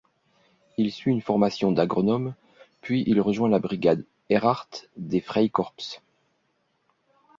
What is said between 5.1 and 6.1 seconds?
Freikorps.